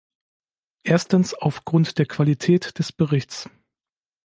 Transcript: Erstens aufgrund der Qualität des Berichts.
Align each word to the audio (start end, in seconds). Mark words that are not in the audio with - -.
Erstens 0.81 1.35
aufgrund 1.35 1.99
der 1.99 2.07
Qualität 2.07 2.79
des 2.79 2.91
Berichts. 2.91 3.47